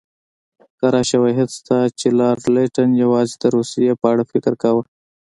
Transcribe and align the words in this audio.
کره 0.79 1.01
شواهد 1.09 1.49
شته 1.57 1.77
چې 1.99 2.07
لارډ 2.19 2.43
لیټن 2.55 2.89
یوازې 3.03 3.35
د 3.39 3.43
روسیې 3.55 3.93
په 4.01 4.05
اړه 4.11 4.23
فکر 4.31 4.53
کاوه. 4.61 4.83